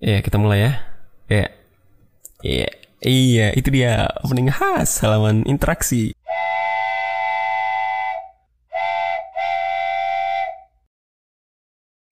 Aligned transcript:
Ya, 0.00 0.24
kita 0.24 0.40
mulai 0.40 0.64
ya. 0.64 0.72
Ya. 1.28 1.46
Iya. 2.40 2.68
Iya, 3.04 3.46
itu 3.52 3.68
dia 3.68 4.08
opening 4.24 4.48
khas 4.48 4.96
halaman 5.04 5.44
interaksi. 5.44 6.16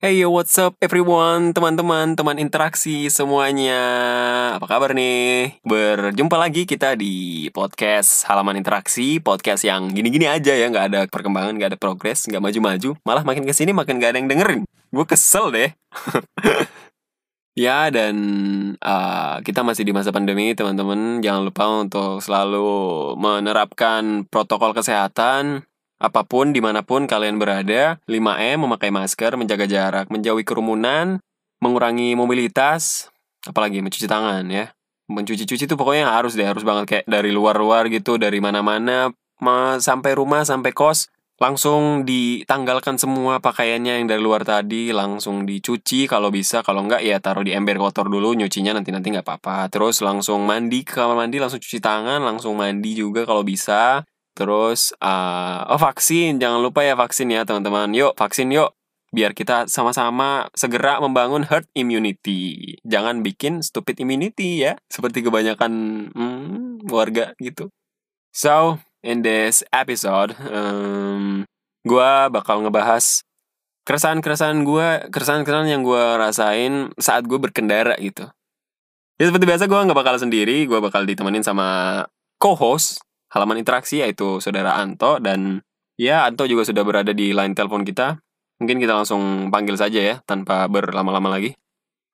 Hey 0.05 0.21
yo, 0.21 0.29
what's 0.29 0.55
up 0.61 0.77
everyone, 0.85 1.57
teman-teman, 1.57 2.13
teman 2.13 2.37
interaksi 2.37 3.09
semuanya. 3.09 3.81
Apa 4.61 4.69
kabar 4.69 4.93
nih? 4.93 5.57
Berjumpa 5.65 6.37
lagi 6.37 6.69
kita 6.69 6.93
di 6.93 7.49
podcast 7.57 8.29
halaman 8.29 8.61
interaksi, 8.61 9.17
podcast 9.17 9.65
yang 9.65 9.97
gini-gini 9.97 10.29
aja 10.29 10.53
ya, 10.53 10.69
nggak 10.69 10.87
ada 10.93 11.01
perkembangan, 11.09 11.57
nggak 11.57 11.71
ada 11.73 11.79
progres, 11.81 12.29
nggak 12.29 12.45
maju-maju. 12.45 13.01
Malah 13.01 13.25
makin 13.25 13.49
ke 13.49 13.57
sini 13.57 13.73
makin 13.73 13.97
nggak 13.97 14.13
ada 14.13 14.19
yang 14.21 14.29
dengerin. 14.29 14.63
Gue 14.93 15.05
kesel 15.09 15.49
deh. 15.57 15.71
Ya, 17.59 17.91
dan 17.91 18.15
uh, 18.79 19.43
kita 19.43 19.67
masih 19.67 19.83
di 19.83 19.91
masa 19.91 20.15
pandemi, 20.15 20.55
teman-teman. 20.55 21.19
Jangan 21.19 21.43
lupa 21.43 21.67
untuk 21.67 22.23
selalu 22.23 22.71
menerapkan 23.19 24.23
protokol 24.31 24.71
kesehatan. 24.79 25.67
Apa 25.99 26.23
pun, 26.23 26.55
di 26.55 26.63
mana 26.63 26.87
pun 26.87 27.11
kalian 27.11 27.43
berada, 27.43 27.99
5M, 28.07 28.63
memakai 28.63 28.95
masker, 28.95 29.35
menjaga 29.35 29.67
jarak, 29.67 30.07
menjauhi 30.07 30.47
kerumunan, 30.47 31.19
mengurangi 31.59 32.15
mobilitas, 32.15 33.11
apalagi 33.43 33.83
mencuci 33.83 34.07
tangan 34.07 34.47
ya. 34.47 34.71
Mencuci-cuci 35.11 35.67
itu 35.67 35.75
pokoknya 35.75 36.15
harus 36.15 36.39
deh, 36.39 36.47
harus 36.47 36.63
banget 36.63 36.85
kayak 36.87 37.05
dari 37.11 37.35
luar-luar 37.35 37.91
gitu, 37.91 38.23
dari 38.23 38.39
mana-mana, 38.39 39.11
ma- 39.43 39.83
sampai 39.83 40.15
rumah, 40.15 40.47
sampai 40.47 40.71
kos, 40.71 41.11
langsung 41.39 42.03
ditanggalkan 42.03 42.99
semua 42.99 43.39
pakaiannya 43.39 44.03
yang 44.03 44.07
dari 44.11 44.19
luar 44.19 44.43
tadi 44.43 44.91
langsung 44.91 45.47
dicuci 45.47 46.11
kalau 46.11 46.35
bisa 46.35 46.67
kalau 46.67 46.83
enggak 46.83 47.07
ya 47.07 47.23
taruh 47.23 47.47
di 47.47 47.55
ember 47.55 47.79
kotor 47.79 48.11
dulu 48.11 48.35
nyucinya 48.35 48.75
nanti 48.75 48.91
nanti 48.91 49.15
nggak 49.15 49.23
apa-apa. 49.23 49.71
Terus 49.71 50.03
langsung 50.03 50.43
mandi 50.43 50.83
ke 50.83 50.99
kamar 50.99 51.15
mandi 51.15 51.39
langsung 51.39 51.63
cuci 51.63 51.79
tangan 51.79 52.19
langsung 52.27 52.59
mandi 52.59 52.99
juga 52.99 53.23
kalau 53.23 53.47
bisa. 53.47 54.03
Terus 54.35 54.91
uh, 54.99 55.63
oh 55.71 55.79
vaksin 55.79 56.43
jangan 56.43 56.59
lupa 56.59 56.83
ya 56.83 56.99
vaksin 56.99 57.31
ya 57.31 57.47
teman-teman. 57.47 57.95
Yuk 57.95 58.19
vaksin 58.19 58.51
yuk 58.51 58.75
biar 59.15 59.33
kita 59.33 59.71
sama-sama 59.71 60.51
segera 60.59 60.99
membangun 60.99 61.47
herd 61.47 61.71
immunity. 61.79 62.75
Jangan 62.83 63.23
bikin 63.23 63.63
stupid 63.63 64.03
immunity 64.03 64.67
ya 64.67 64.75
seperti 64.91 65.23
kebanyakan 65.23 65.73
hmm, 66.13 66.91
warga 66.91 67.39
gitu. 67.39 67.71
So 68.35 68.83
in 69.03 69.23
this 69.23 69.63
episode, 69.71 70.35
um, 70.51 71.47
gue 71.87 72.11
bakal 72.33 72.63
ngebahas 72.63 73.23
keresahan-keresahan 73.87 74.67
gue, 74.67 74.89
keresahan-keresahan 75.09 75.71
yang 75.71 75.83
gue 75.87 76.05
rasain 76.19 76.93
saat 76.99 77.25
gue 77.25 77.39
berkendara 77.41 77.97
gitu. 78.03 78.29
Ya 79.19 79.27
seperti 79.27 79.47
biasa 79.51 79.67
gue 79.67 79.79
nggak 79.79 79.99
bakal 79.99 80.15
sendiri, 80.21 80.69
gue 80.69 80.79
bakal 80.79 81.03
ditemenin 81.03 81.43
sama 81.43 82.05
co-host 82.39 83.03
halaman 83.35 83.61
interaksi 83.61 84.01
yaitu 84.01 84.39
saudara 84.39 84.79
Anto 84.79 85.19
dan 85.19 85.61
ya 85.99 86.23
Anto 86.23 86.47
juga 86.47 86.63
sudah 86.63 86.87
berada 86.87 87.11
di 87.11 87.35
line 87.35 87.55
telepon 87.57 87.83
kita. 87.83 88.23
Mungkin 88.59 88.83
kita 88.83 88.95
langsung 88.95 89.55
panggil 89.55 89.79
saja 89.79 90.01
ya 90.03 90.15
tanpa 90.27 90.67
berlama-lama 90.67 91.39
lagi. 91.39 91.55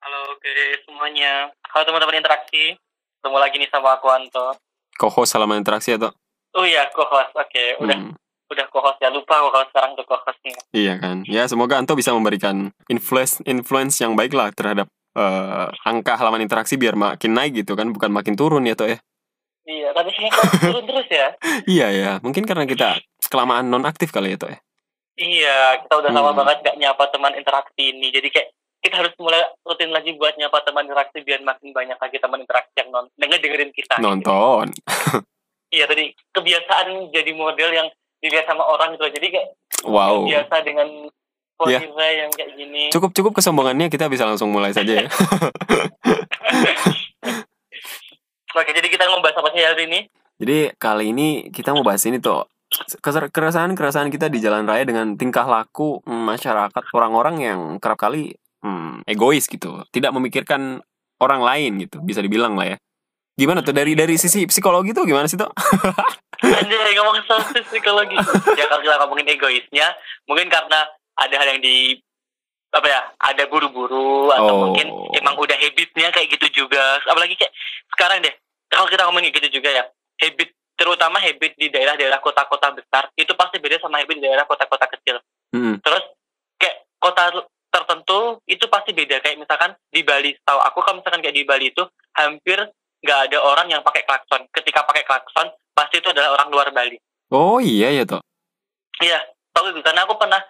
Halo 0.01 0.37
oke 0.37 0.53
semuanya. 0.85 1.49
Halo 1.73 1.83
teman-teman 1.89 2.21
interaksi. 2.21 2.77
Ketemu 3.21 3.37
lagi 3.41 3.55
nih 3.57 3.69
sama 3.73 3.97
aku 3.97 4.07
Anto. 4.09 4.57
Co-host 4.95 5.33
halaman 5.35 5.65
interaksi 5.65 5.97
atau? 5.97 6.13
Oh 6.55 6.63
iya, 6.63 6.87
co-host. 6.89 7.35
Oke, 7.35 7.75
udah 7.77 7.97
Hmm, 7.97 8.15
udah 8.47 8.65
co-host 8.71 8.99
ya. 8.99 9.11
Lupa 9.11 9.37
kalau 9.37 9.67
sekarang 9.67 9.91
tuh 9.93 10.05
co-hostnya. 10.05 10.55
iya 10.71 10.95
kan. 10.95 11.27
Ya 11.27 11.43
semoga 11.45 11.75
Anto 11.75 11.93
bisa 11.93 12.15
memberikan 12.15 12.71
influence 12.87 13.43
influence 13.43 13.99
yang 13.99 14.15
baik 14.15 14.31
lah 14.31 14.49
terhadap 14.49 14.87
eh, 15.15 15.67
angka 15.83 16.15
halaman 16.15 16.43
interaksi 16.43 16.75
biar 16.75 16.95
makin 16.95 17.31
naik 17.31 17.63
gitu 17.63 17.75
kan, 17.75 17.87
bukan 17.87 18.11
makin 18.11 18.35
turun 18.35 18.63
ya 18.63 18.75
toh 18.75 18.87
ya. 18.87 18.99
Iya, 19.65 19.91
tapi 19.91 20.11
kok 20.11 20.43
turun 20.63 20.83
terus 20.85 21.07
ya. 21.07 21.27
Iya 21.65 21.87
ya, 21.89 22.11
mungkin 22.19 22.43
karena 22.43 22.63
kita 22.63 22.99
kelamaan 23.25 23.67
non 23.67 23.83
aktif 23.83 24.11
kali 24.11 24.35
ya 24.35 24.37
toh 24.37 24.51
ya. 24.51 24.59
Iya, 25.15 25.57
kita 25.81 25.93
udah 25.97 26.11
lama 26.11 26.31
Hmm. 26.31 26.39
banget 26.39 26.57
gak 26.61 26.75
nyapa 26.75 27.03
teman 27.07 27.33
interaksi 27.33 27.83
ini. 27.89 28.11
Jadi 28.11 28.27
kayak 28.27 28.47
kita 28.79 28.95
harus 28.99 29.15
mulai 29.15 29.39
rutin 29.63 29.89
lagi 29.89 30.11
buat 30.13 30.35
nyapa 30.35 30.61
teman 30.61 30.85
interaksi 30.85 31.19
biar 31.19 31.39
makin 31.41 31.71
banyak 31.71 31.95
lagi 31.95 32.17
teman 32.19 32.43
interaksi 32.43 32.75
yang 32.75 32.91
non 32.91 33.07
denger 33.15 33.39
dengerin 33.39 33.71
kita. 33.71 33.95
gitu. 33.97 34.39
Iya, 35.73 35.85
tadi 35.89 36.13
kebiasaan 36.31 37.09
jadi 37.09 37.31
model 37.33 37.69
yang 37.73 37.87
dilihat 38.21 38.45
sama 38.45 38.63
orang 38.65 38.93
gitu. 38.95 39.05
Jadi 39.09 39.27
kayak 39.33 39.49
Wow. 39.85 40.25
biasa 40.25 40.55
dengan 40.65 40.87
Iya. 41.65 41.79
posisi 41.79 41.87
yang 41.93 42.31
kayak 42.35 42.51
gini. 42.57 42.83
Cukup 42.91 43.11
cukup 43.15 43.31
kesombongannya 43.37 43.87
kita 43.87 44.09
bisa 44.11 44.27
langsung 44.27 44.51
mulai 44.51 44.75
saja 44.75 45.05
ya. 45.05 45.07
Oke, 48.55 48.71
jadi 48.71 48.87
kita 48.87 49.03
ngebahas 49.07 49.35
apa 49.39 49.49
sih 49.51 49.63
hari 49.63 49.83
ini? 49.91 49.99
Jadi 50.39 50.57
kali 50.79 51.11
ini 51.11 51.27
kita 51.51 51.71
mau 51.75 51.83
bahas 51.83 52.03
ini 52.07 52.19
tuh 52.19 52.47
keresahan-keresahan 53.31 54.11
kita 54.11 54.27
di 54.27 54.43
jalan 54.43 54.67
raya 54.67 54.83
dengan 54.83 55.15
tingkah 55.15 55.47
laku 55.47 56.03
masyarakat 56.03 56.83
orang-orang 56.91 57.35
yang 57.39 57.59
kerap 57.79 57.99
kali 57.99 58.35
mm, 58.63 59.07
egois 59.07 59.47
gitu, 59.47 59.83
tidak 59.95 60.11
memikirkan 60.11 60.83
orang 61.23 61.41
lain 61.43 61.79
gitu, 61.87 62.03
bisa 62.03 62.19
dibilang 62.19 62.59
lah 62.59 62.75
ya. 62.75 62.77
Gimana 63.35 63.59
tuh 63.59 63.75
dari 63.75 63.99
dari 63.99 64.15
sisi 64.15 64.47
psikologi 64.47 64.95
tuh 64.95 65.03
gimana 65.03 65.27
sih 65.27 65.35
tuh? 65.35 65.51
Anjay, 66.39 66.95
ngomong 66.95 67.19
soal 67.27 67.43
psikologi. 67.67 68.15
ya 68.55 68.65
kalau 68.71 68.79
kita 68.79 68.95
ngomongin 69.03 69.27
egoisnya, 69.27 69.91
mungkin 70.23 70.47
karena 70.47 70.87
ada 71.19 71.35
hal 71.35 71.47
yang 71.55 71.61
di 71.63 71.99
apa 72.71 72.87
ya, 72.87 73.01
ada 73.19 73.43
buru-buru 73.47 74.31
atau 74.35 74.51
Oh. 74.51 74.61
mungkin 74.71 74.87
emang 75.15 75.35
udah 75.39 75.55
habitnya 75.55 76.11
kayak 76.11 76.31
gitu 76.31 76.63
juga. 76.63 76.99
Apalagi 77.07 77.35
kayak 77.35 77.51
sekarang 77.95 78.23
deh, 78.23 78.31
kalau 78.71 78.87
kita 78.87 79.03
ngomongin 79.07 79.31
gitu 79.31 79.59
juga 79.59 79.71
ya, 79.71 79.83
habit 80.19 80.51
terutama 80.75 81.19
habit 81.23 81.55
di 81.55 81.71
daerah-daerah 81.71 82.19
kota-kota 82.19 82.75
besar 82.75 83.07
itu 83.15 83.31
pasti 83.35 83.63
beda 83.63 83.79
sama 83.79 84.03
habit 84.03 84.19
di 84.19 84.23
daerah 84.27 84.43
kota-kota 84.43 84.91
kecil. 84.91 85.19
Mm, 85.55 85.79
Terus 85.79 86.03
kayak 86.59 86.83
kota 86.99 87.31
tertentu 87.71 88.43
itu 88.47 88.63
pasti 88.67 88.91
beda. 88.91 89.23
Kayak 89.23 89.43
misalkan 89.43 89.71
di 89.87 90.03
Bali, 90.03 90.35
tahu 90.43 90.59
aku 90.59 90.79
kalau 90.83 90.99
misalkan 90.99 91.23
kayak 91.23 91.35
di 91.35 91.43
Bali 91.47 91.71
itu 91.71 91.83
hampir 92.15 92.59
nggak 93.05 93.29
ada 93.29 93.37
orang 93.37 93.69
yang 93.69 93.85
pakai 93.85 94.01
klakson. 94.01 94.49
Ketika 94.49 94.81
pakai 94.81 95.05
klakson, 95.05 95.53
pasti 95.77 96.01
itu 96.01 96.09
adalah 96.09 96.33
orang 96.41 96.49
luar 96.49 96.67
Bali. 96.73 96.97
Oh 97.29 97.61
iya 97.61 97.93
ya 97.93 98.03
toh. 98.09 98.25
Iya, 98.97 99.21
tahu 99.53 99.69
itu 99.69 99.85
karena 99.85 100.09
aku 100.09 100.17
pernah 100.17 100.41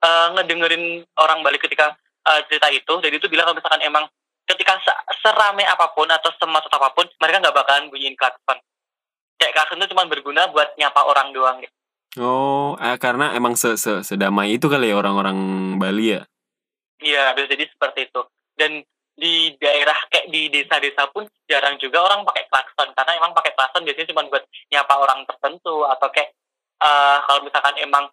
eh, 0.00 0.26
ngedengerin 0.32 1.04
orang 1.20 1.44
Bali 1.44 1.60
ketika 1.60 1.92
eh, 2.24 2.40
cerita 2.48 2.72
itu, 2.72 2.94
dan 3.04 3.12
itu 3.12 3.26
bilang 3.28 3.52
kalau 3.52 3.60
misalkan 3.60 3.84
emang 3.84 4.08
ketika 4.48 4.80
se- 4.80 5.02
serame 5.20 5.62
apa 5.68 5.92
pun 5.92 6.08
atau 6.08 6.32
semacam 6.40 6.72
apa 6.80 6.88
pun, 6.96 7.06
mereka 7.20 7.44
nggak 7.44 7.56
bakalan 7.60 7.92
bunyiin 7.92 8.16
klakson. 8.16 8.58
Kayak 9.36 9.54
klakson 9.60 9.78
itu 9.84 9.92
cuma 9.92 10.08
berguna 10.08 10.48
buat 10.48 10.72
nyapa 10.80 11.00
orang 11.04 11.36
doang. 11.36 11.60
Gitu. 11.60 11.74
Oh, 12.18 12.74
eh, 12.80 12.98
karena 12.98 13.36
emang 13.36 13.54
se 13.54 13.78
-se 13.78 14.02
sedamai 14.02 14.58
itu 14.58 14.66
kali 14.66 14.90
ya 14.90 14.98
orang-orang 14.98 15.36
Bali 15.78 16.18
ya. 16.18 16.26
Iya, 17.00 17.32
bisa 17.32 17.46
jadi 17.54 17.64
seperti 17.70 18.10
itu. 18.10 18.20
Dan 18.58 18.82
di 19.16 19.52
daerah 19.56 19.96
di 20.30 20.48
desa-desa 20.48 21.10
pun 21.10 21.26
jarang 21.44 21.76
juga 21.76 22.00
orang 22.00 22.22
pakai 22.24 22.46
klakson 22.46 22.88
karena 22.94 23.12
emang 23.18 23.34
pakai 23.34 23.52
klakson 23.52 23.82
biasanya 23.82 24.08
cuma 24.14 24.26
buat 24.30 24.44
nyapa 24.70 24.94
orang 24.96 25.20
tertentu 25.26 25.84
atau 25.84 26.08
kayak 26.08 26.30
eh, 26.80 27.18
kalau 27.26 27.40
misalkan 27.42 27.74
emang 27.82 28.06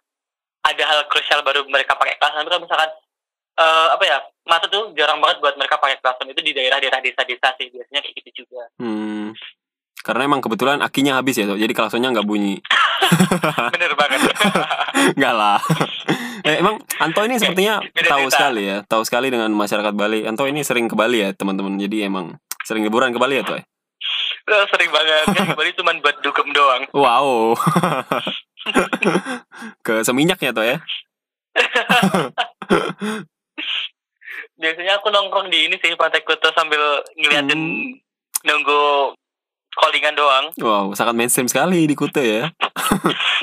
ada 0.65 0.83
hal 0.83 0.99
krusial 1.07 1.45
baru 1.45 1.63
mereka 1.69 1.95
pakai 1.95 2.17
klakson 2.19 2.43
kalau 2.43 2.61
misalkan 2.61 2.89
eh, 3.57 3.87
apa 3.93 4.03
ya 4.03 4.17
masa 4.43 4.65
tuh 4.67 4.91
jarang 4.97 5.21
banget 5.23 5.37
buat 5.39 5.55
mereka 5.55 5.77
pakai 5.77 5.97
klakson 6.01 6.29
itu 6.29 6.41
di 6.43 6.51
daerah-daerah 6.57 6.99
desa-desa 6.99 7.55
sih 7.55 7.71
biasanya 7.71 8.01
kayak 8.03 8.15
gitu 8.25 8.43
juga 8.43 8.67
Hmm. 8.77 9.33
Karena 10.07 10.23
emang 10.23 10.39
kebetulan 10.39 10.79
akinya 10.79 11.19
habis 11.19 11.35
ya, 11.35 11.43
toh. 11.43 11.59
jadi 11.59 11.73
klaksonnya 11.75 12.15
nggak 12.15 12.23
bunyi. 12.23 12.63
bener 13.75 13.91
banget 13.99 14.23
Enggak 15.19 15.33
lah. 15.35 15.59
eh, 16.47 16.57
emang 16.57 16.75
Anto 16.97 17.21
ini 17.21 17.35
sepertinya 17.35 17.83
Beda 17.83 18.07
tahu 18.09 18.25
cerita. 18.25 18.35
sekali 18.39 18.61
ya, 18.63 18.77
tahu 18.83 19.03
sekali 19.03 19.27
dengan 19.27 19.51
masyarakat 19.51 19.93
Bali. 19.93 20.23
Anto 20.23 20.43
ini 20.43 20.63
sering 20.63 20.87
ke 20.87 20.95
Bali 20.95 21.19
ya, 21.19 21.29
teman-teman. 21.31 21.75
Jadi 21.75 22.03
emang 22.03 22.39
sering 22.63 22.81
liburan 22.81 23.11
ke 23.11 23.19
Bali 23.19 23.37
ya, 23.37 23.43
ya? 23.43 23.61
Eh, 24.47 24.63
sering 24.71 24.89
banget 24.89 25.27
kan 25.29 25.47
Bali 25.59 25.71
cuma 25.73 25.91
buat 25.97 26.15
dugem 26.21 26.47
doang 26.51 26.87
Wow. 26.91 27.59
ke 29.85 30.01
Seminyak 30.01 30.39
ya, 30.39 30.51
toh 30.51 30.63
ya? 30.63 30.79
biasanya 34.57 34.97
aku 34.97 35.09
nongkrong 35.09 35.49
di 35.49 35.69
ini 35.69 35.77
sih 35.77 35.93
Pantai 35.93 36.21
Kuta 36.21 36.49
sambil 36.51 36.81
ngeliatin 37.13 37.57
Hmm. 37.57 37.93
nunggu 38.43 39.13
callingan 39.77 40.13
doang 40.13 40.45
Wow, 40.57 40.91
sangat 40.91 41.13
mainstream 41.13 41.45
sekali 41.45 41.83
di 41.83 41.93
Kuta 41.93 42.19
ya. 42.19 42.49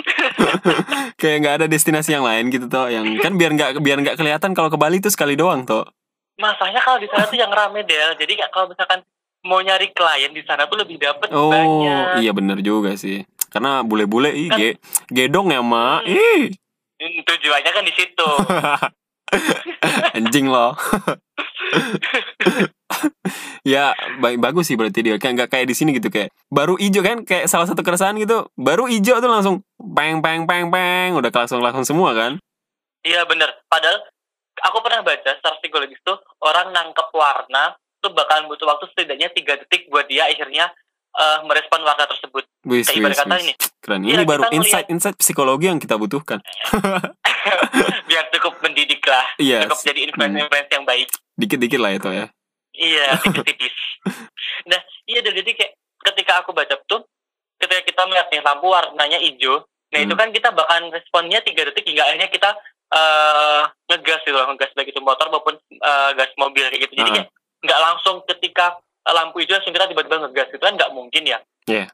Kayak 1.17 1.37
nggak 1.41 1.55
ada 1.57 1.65
destinasi 1.67 2.11
yang 2.11 2.23
lain 2.23 2.49
gitu 2.49 2.67
toh, 2.67 2.87
yang 2.87 3.03
kan 3.19 3.35
biar 3.35 3.51
nggak 3.51 3.69
biar 3.79 3.97
nggak 3.99 4.15
kelihatan 4.15 4.51
kalau 4.53 4.67
ke 4.67 4.75
Bali 4.75 4.99
itu 4.99 5.09
sekali 5.09 5.35
doang 5.35 5.63
toh. 5.63 5.83
masanya 6.35 6.79
kalau 6.79 6.97
di 6.97 7.07
sana 7.07 7.25
tuh 7.25 7.37
yang 7.37 7.49
rame 7.49 7.83
Del 7.83 8.13
jadi 8.15 8.33
kalau 8.49 8.67
misalkan 8.67 9.01
mau 9.43 9.59
nyari 9.59 9.89
klien 9.89 10.29
di 10.29 10.41
sana 10.43 10.65
tuh 10.65 10.77
lebih 10.77 10.97
dapet 10.97 11.29
Oh, 11.31 11.47
banyak 11.47 12.19
iya 12.19 12.31
bener 12.33 12.59
juga 12.59 12.95
sih. 12.95 13.23
Karena 13.47 13.81
bule-bule 13.81 14.29
ih 14.29 14.49
Kan- 14.49 14.59
ge- 14.59 14.77
gedong 15.09 15.49
ya, 15.49 15.61
Mak. 15.61 16.03
Hmm. 16.03 16.11
Ih. 16.11 16.43
Hmm, 16.97 17.19
tujuannya 17.23 17.71
kan 17.71 17.83
di 17.83 17.93
situ 17.93 18.29
Anjing 20.17 20.47
loh. 20.47 20.73
ya 23.65 23.91
ba- 24.17 24.37
bagus 24.39 24.67
sih 24.67 24.75
berarti 24.75 25.01
dia 25.01 25.17
kayak 25.17 25.35
nggak 25.35 25.51
kayak 25.51 25.67
di 25.67 25.75
sini 25.75 25.91
gitu 25.93 26.09
kayak 26.09 26.29
baru 26.47 26.77
ijo 26.77 27.01
kan 27.01 27.23
kayak 27.23 27.47
salah 27.47 27.65
satu 27.65 27.81
keresahan 27.81 28.17
gitu 28.17 28.49
baru 28.55 28.87
ijo 28.87 29.15
tuh 29.15 29.27
langsung 29.27 29.61
peng 29.77 30.19
peng 30.19 30.45
peng 30.45 30.69
peng 30.69 31.15
udah 31.15 31.31
langsung 31.31 31.61
langsung 31.61 31.85
semua 31.85 32.13
kan 32.13 32.33
Iya 33.01 33.21
bener. 33.23 33.53
Padahal 33.67 34.01
aku 34.63 34.81
pernah 34.81 35.03
baca 35.03 35.29
secara 35.31 35.57
psikologis 35.59 36.01
tuh 36.01 36.17
orang 36.41 36.71
nangkep 36.71 37.09
warna 37.11 37.73
tuh 37.99 38.09
bakalan 38.11 38.47
butuh 38.47 38.65
waktu 38.67 38.89
setidaknya 38.89 39.29
tiga 39.31 39.57
detik 39.57 39.87
buat 39.87 40.05
dia 40.05 40.25
akhirnya 40.25 40.73
eh, 41.13 41.39
merespon 41.43 41.81
warna 41.81 42.05
tersebut. 42.07 42.49
wis 42.65 42.89
Kayak 42.89 43.05
wis, 43.07 43.19
kata 43.19 43.35
wis. 43.35 43.43
ini. 43.43 43.55
keren 43.79 44.01
ini 44.03 44.25
baru 44.25 44.41
kita 44.41 44.49
ngeliat- 44.49 44.57
insight 44.57 44.87
insight 44.89 45.17
psikologi 45.17 45.69
yang 45.69 45.77
kita 45.77 45.95
butuhkan 45.95 46.41
Biar 48.09 48.25
cukup 48.31 48.57
mendidik 48.61 49.05
lah. 49.05 49.25
Iya, 49.37 49.69
Cukup 49.69 49.79
jadi 49.85 50.01
influence-influence 50.07 50.71
yang 50.71 50.85
baik. 50.85 51.09
dikit 51.35 51.59
dikit 51.59 51.77
lah 51.79 51.93
itu 51.93 52.09
ya 52.09 52.27
Iya, 52.75 53.07
tipis-tipis. 53.23 53.77
nah, 54.67 54.81
iya 55.07 55.23
dan 55.23 55.33
jadi 55.33 55.51
kayak 55.55 55.73
ketika 56.05 56.43
aku 56.43 56.51
baca 56.51 56.75
tuh, 56.85 57.07
ketika 57.57 57.83
kita 57.87 58.03
melihat 58.05 58.29
nih 58.29 58.43
lampu 58.43 58.67
warnanya 58.67 59.19
hijau, 59.19 59.63
nah 59.89 59.99
itu 59.99 60.11
Hmm. 60.11 60.21
kan 60.21 60.29
kita 60.31 60.51
bakalan 60.51 60.91
responnya 60.91 61.39
tiga 61.41 61.65
detik 61.65 61.87
hingga 61.87 62.03
akhirnya 62.05 62.29
kita 62.29 62.51
eh 62.95 63.63
ngegas 63.89 64.23
gitu 64.23 64.37
ngegas 64.37 64.71
baik 64.73 64.91
itu 64.91 65.01
motor 65.01 65.27
maupun 65.27 65.55
eh, 65.71 66.11
gas 66.15 66.31
mobil 66.37 66.63
kayak 66.65 66.83
gitu. 66.85 66.95
Jadi 66.95 67.11
Ah. 67.11 67.15
kayak 67.17 67.29
nggak 67.65 67.81
langsung 67.81 68.17
ketika 68.29 68.77
lampu 69.05 69.39
hijau 69.39 69.57
langsung 69.57 69.73
kita 69.73 69.87
tiba-tiba 69.87 70.17
ngegas 70.21 70.49
itu 70.51 70.61
kan 70.61 70.75
nggak 70.75 70.93
mungkin 70.93 71.23
ya. 71.25 71.39
Iya. 71.67 71.87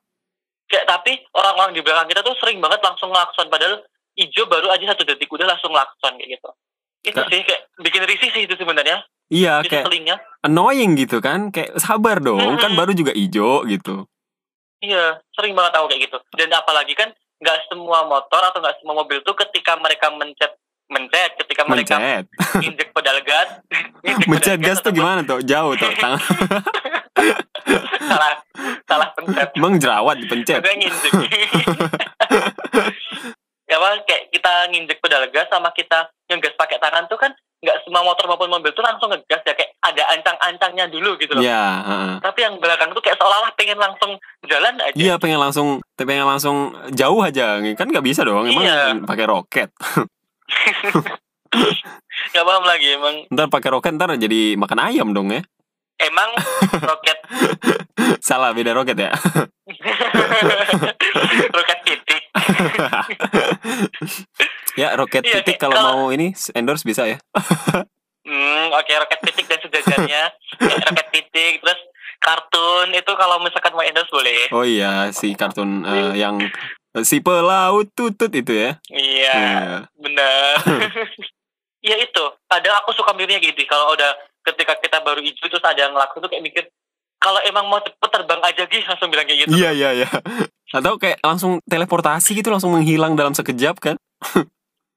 Kayak 0.67 0.87
tapi 0.87 1.13
orang-orang 1.31 1.73
di 1.73 1.81
belakang 1.81 2.09
kita 2.09 2.21
tuh 2.21 2.35
sering 2.39 2.59
banget 2.59 2.81
langsung 2.81 3.11
ngelakson 3.11 3.49
padahal 3.49 3.81
hijau 4.15 4.45
baru 4.47 4.69
aja 4.69 4.93
satu 4.93 5.05
detik 5.05 5.29
udah 5.29 5.47
langsung 5.47 5.71
ngelakson 5.71 6.17
kayak 6.17 6.31
gitu. 6.37 6.51
Itu 7.01 7.21
sih 7.23 7.41
kayak 7.45 7.63
bikin 7.79 8.03
risih 8.05 8.31
sih 8.31 8.43
itu 8.45 8.55
sebenarnya. 8.55 9.01
Iya 9.31 9.63
Itu 9.63 9.71
kayak 9.71 9.85
selingnya. 9.87 10.17
annoying 10.43 10.93
gitu 10.95 11.19
kan 11.19 11.49
kayak 11.49 11.75
sabar 11.77 12.19
dong 12.19 12.39
kan 12.57 12.69
Mm-mm. 12.69 12.77
baru 12.77 12.93
juga 12.93 13.13
ijo 13.13 13.65
gitu 13.65 14.05
Iya, 14.81 15.21
sering 15.31 15.53
banget 15.53 15.77
tahu 15.77 15.87
kayak 15.87 16.09
gitu. 16.09 16.17
Dan 16.33 16.49
apalagi 16.51 16.97
kan 16.97 17.13
nggak 17.37 17.69
semua 17.69 18.01
motor 18.03 18.41
atau 18.41 18.59
nggak 18.59 18.81
semua 18.81 18.97
mobil 18.97 19.21
tuh 19.21 19.37
ketika 19.37 19.77
mereka 19.77 20.09
mencet 20.11 20.57
mencet, 20.89 21.37
ketika 21.37 21.69
mereka 21.69 22.01
mencet 22.01 22.25
injek 22.65 22.89
pedal 22.91 23.21
gas, 23.21 23.61
mencet 24.25 24.57
pedal 24.57 24.65
gas 24.65 24.77
tuh 24.77 24.89
ataupun 24.89 24.97
gimana 24.97 25.21
tuh 25.21 25.39
jauh 25.41 25.77
tuh 25.77 25.93
tangan 25.95 26.17
salah 28.11 28.33
salah 28.85 29.09
pencet. 29.13 29.49
emang 29.53 29.77
jerawat 29.77 30.17
dipencet 30.17 30.59
Udah 30.59 30.73
nginjek. 30.75 31.13
ya 33.69 33.77
kayak 34.03 34.23
kita 34.33 34.53
nginjek 34.69 34.99
pedal 34.99 35.29
gas 35.29 35.47
sama 35.47 35.71
kita 35.71 36.09
ngegas 36.27 36.57
pakai 36.57 36.81
tangan 36.81 37.05
tuh 37.07 37.21
kan 37.21 37.30
maupun 38.31 38.47
mobil 38.49 38.71
tuh 38.71 38.81
langsung 38.81 39.11
ngegas 39.11 39.43
ya 39.43 39.53
kayak 39.53 39.75
ada 39.81 40.03
ancang-ancangnya 40.13 40.87
dulu 40.87 41.19
gitu 41.19 41.35
loh. 41.35 41.43
Iya, 41.43 41.63
heeh. 41.83 42.15
Tapi 42.21 42.39
yang 42.41 42.55
belakang 42.57 42.91
tuh 42.91 43.03
kayak 43.03 43.17
seolah-olah 43.17 43.51
pengen 43.53 43.75
langsung 43.77 44.15
jalan 44.45 44.79
aja. 44.79 44.95
Iya 44.95 45.15
pengen 45.17 45.41
langsung 45.41 45.69
pengen 45.97 46.23
langsung 46.25 46.57
jauh 46.91 47.21
aja 47.21 47.59
kan 47.75 47.87
nggak 47.87 48.03
bisa 48.03 48.23
dong 48.23 48.47
emang 48.47 48.63
Iya. 48.63 48.95
pakai 49.03 49.27
roket 49.27 49.69
Gak 52.31 52.43
paham 52.43 52.63
lagi 52.63 52.95
emang 52.95 53.27
ntar 53.29 53.47
pakai 53.49 53.71
roket 53.71 53.93
ntar 53.93 54.15
jadi 54.15 54.55
makan 54.55 54.79
ayam 54.81 55.11
dong 55.11 55.29
ya 55.29 55.43
emang 56.01 56.31
roket 56.81 57.19
salah 58.25 58.51
beda 58.51 58.71
roket 58.71 58.97
ya 58.97 59.11
roket 61.53 61.79
titik 61.83 62.23
ya 64.75 64.89
roket 64.95 65.23
Iya, 65.23 65.35
titik 65.37 65.55
kayak 65.55 65.61
kalau 65.61 65.75
kalau- 65.75 65.93
mau 65.99 66.09
ini 66.09 66.33
endorse 66.53 66.83
bisa 66.83 67.05
ya 67.05 67.19
hmm 68.23 68.67
oke 68.71 68.93
roket 68.97 69.21
titik 69.23 69.47
dan 69.47 69.61
sejajarnya. 69.61 70.23
Roket 70.87 71.07
titik 71.11 71.53
terus 71.59 71.81
kartun. 72.19 72.93
Itu 72.93 73.13
kalau 73.15 73.39
misalkan 73.39 73.73
mau 73.73 73.81
endorse 73.81 74.11
boleh. 74.11 74.51
Oh 74.51 74.63
iya 74.63 75.09
si 75.11 75.33
kartun 75.33 75.83
eh, 75.83 76.17
yang 76.17 76.37
si 77.01 77.19
pelaut 77.19 77.89
tutut 77.91 78.29
itu 78.31 78.53
ya? 78.53 78.71
Iya 78.87 79.33
Iya. 79.33 79.59
benar. 79.97 80.55
Ya 81.81 81.97
itu 81.97 82.21
kadang 82.45 82.77
aku 82.77 82.93
suka 82.93 83.17
mikirnya 83.17 83.41
gitu. 83.41 83.57
Kalau 83.65 83.97
udah 83.97 84.13
ketika 84.45 84.77
kita 84.77 85.01
baru 85.01 85.17
hijau 85.19 85.49
terus 85.49 85.65
ada 85.65 85.81
yang 85.81 85.97
ngelakuin 85.97 86.21
tuh 86.21 86.29
kayak 86.29 86.45
mikir 86.45 86.65
kalau 87.17 87.41
emang 87.41 87.69
mau 87.69 87.81
cepet 87.81 88.05
terbang 88.11 88.37
aja 88.43 88.63
gitu 88.65 88.85
langsung 88.85 89.09
bilang 89.09 89.25
kayak 89.25 89.49
gitu. 89.49 89.57
Iya 89.57 89.71
iya 89.73 89.91
iya. 89.95 90.09
Atau 90.71 91.01
kayak 91.01 91.25
langsung 91.25 91.57
teleportasi 91.65 92.37
gitu 92.37 92.53
langsung 92.53 92.77
menghilang 92.77 93.17
dalam 93.17 93.33
sekejap 93.33 93.81
kan? 93.81 93.97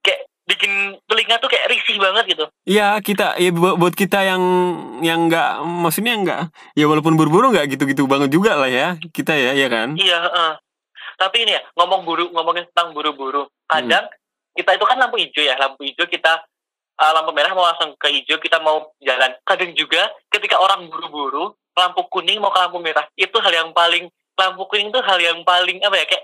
Kayak 0.03 0.27
bikin 0.43 0.99
telinga 1.07 1.39
tuh 1.39 1.47
kayak 1.47 1.71
risih 1.71 1.95
banget 1.99 2.35
gitu 2.35 2.45
Iya 2.67 2.99
kita 2.99 3.39
ya 3.39 3.49
buat, 3.55 3.95
kita 3.95 4.19
yang 4.27 4.43
yang 4.99 5.31
nggak 5.31 5.63
maksudnya 5.63 6.19
nggak 6.19 6.41
ya 6.75 6.85
walaupun 6.87 7.15
buru-buru 7.15 7.55
nggak 7.55 7.71
gitu-gitu 7.71 8.03
banget 8.07 8.35
juga 8.35 8.59
lah 8.59 8.67
ya 8.67 8.99
kita 9.15 9.31
ya 9.31 9.55
ya 9.55 9.67
kan 9.71 9.95
Iya, 9.95 10.19
heeh. 10.19 10.51
tapi 11.15 11.47
ini 11.47 11.55
ya 11.55 11.61
ngomong 11.79 12.03
buru 12.03 12.27
ngomongin 12.35 12.67
tentang 12.73 12.91
buru-buru. 12.91 13.47
Kadang 13.69 14.11
kita 14.57 14.75
itu 14.75 14.85
kan 14.85 14.97
lampu 14.99 15.15
hijau 15.21 15.43
ya, 15.45 15.55
lampu 15.55 15.87
hijau 15.87 16.05
kita 16.09 16.43
uh, 16.99 17.11
lampu 17.15 17.31
merah 17.31 17.55
mau 17.55 17.63
langsung 17.63 17.95
ke 17.95 18.07
hijau 18.11 18.41
kita 18.41 18.59
mau 18.59 18.91
jalan. 18.99 19.31
Kadang 19.47 19.71
juga 19.77 20.11
ketika 20.27 20.59
orang 20.59 20.91
buru-buru 20.91 21.55
lampu 21.77 22.05
kuning 22.09 22.37
mau 22.41 22.51
ke 22.53 22.59
lampu 22.59 22.77
merah 22.81 23.05
itu 23.17 23.33
hal 23.39 23.53
yang 23.53 23.69
paling 23.73 24.09
lampu 24.37 24.61
kuning 24.69 24.89
itu 24.89 24.99
hal 25.01 25.19
yang 25.21 25.39
paling 25.45 25.81
apa 25.81 25.95
ya 25.97 26.05
kayak 26.05 26.23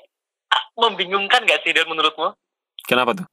ah, 0.54 0.64
membingungkan 0.78 1.46
gak 1.46 1.62
sih 1.66 1.74
dan 1.74 1.86
menurutmu? 1.90 2.34
kenapa 2.86 3.14
tuh 3.18 3.28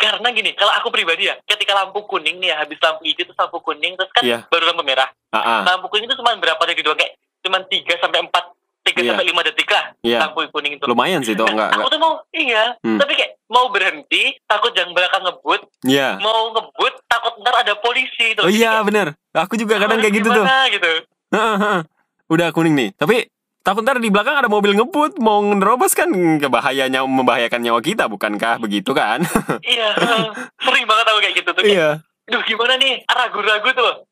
Karena 0.00 0.32
gini, 0.32 0.56
kalau 0.56 0.72
aku 0.72 0.88
pribadi 0.88 1.28
ya, 1.28 1.36
ketika 1.44 1.76
lampu 1.76 2.00
kuning 2.02 2.40
nih 2.40 2.48
ya, 2.48 2.56
habis 2.58 2.80
lampu 2.80 3.04
hijau 3.04 3.20
terus 3.22 3.36
lampu 3.36 3.60
kuning 3.60 3.92
terus 3.94 4.08
kan 4.10 4.24
Iya. 4.24 4.48
baru 4.48 4.64
lampu 4.66 4.80
merah. 4.82 5.12
ah 5.28 5.38
ah, 5.38 5.60
Lampu 5.62 5.86
kuning 5.86 6.08
itu 6.08 6.16
cuma 6.16 6.32
berapa 6.34 6.58
detik 6.64 6.82
doang 6.82 6.96
kayak 6.96 7.14
cuma 7.40 7.60
3 7.62 7.70
sampai 7.96 8.18
4 8.18 8.32
3 8.80 8.96
Iya. 8.96 9.12
sampai 9.12 9.26
5 9.28 9.42
detik 9.44 9.68
lah 9.68 9.84
iya 10.00 10.18
lampu 10.18 10.40
kuning 10.48 10.72
itu. 10.74 10.84
lumayan 10.84 11.20
sih 11.20 11.32
tuh 11.32 11.44
Nah, 11.44 11.52
nggak 11.54 11.70
aku 11.76 11.86
tuh 11.86 12.00
mau 12.00 12.12
iya, 12.32 12.74
Hmm. 12.80 12.96
tapi 12.96 13.12
kayak 13.14 13.36
mau 13.46 13.68
berhenti, 13.68 14.22
takut 14.42 14.72
yang 14.72 14.90
belakang 14.90 15.20
ngebut, 15.20 15.60
iya 15.84 16.16
mau 16.16 16.48
ngebut, 16.50 16.94
takut 17.06 17.34
ntar 17.38 17.60
ada 17.60 17.76
polisi 17.76 18.32
tuh. 18.34 18.42
oh 18.42 18.50
iya 18.50 18.80
bener 18.80 19.12
aku 19.30 19.54
juga 19.54 19.76
kadang 19.76 20.00
kayak 20.00 20.14
gitu 20.16 20.28
tuh 20.28 20.44
gitu. 20.68 20.90
Heeh. 21.30 21.78
udah 22.26 22.48
kuning 22.50 22.72
nih 22.72 22.88
tapi 22.94 23.28
takut 23.60 23.84
ntar 23.84 24.00
di 24.00 24.08
belakang 24.08 24.34
ada 24.34 24.48
mobil 24.48 24.72
ngebut 24.72 25.20
mau 25.20 25.40
nerobos 25.44 25.92
kan 25.92 26.08
kebahayanya 26.40 27.04
membahayakan 27.04 27.60
nyawa 27.60 27.80
kita 27.80 28.08
bukankah 28.08 28.56
begitu 28.56 28.90
kan 28.90 29.20
iya, 29.64 29.92
sering 30.56 30.84
banget 30.84 31.04
aku 31.06 31.18
kayak 31.20 31.34
gitu 31.36 31.50
tuh. 31.52 31.62
Kayak, 31.62 31.72
iya 31.72 31.88
Duh 32.30 32.46
gimana 32.46 32.78
nih, 32.78 33.02
ragu-ragu 33.04 33.68
tuh. 33.74 34.06